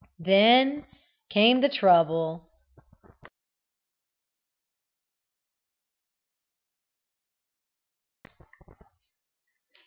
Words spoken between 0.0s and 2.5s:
Then came the trouble.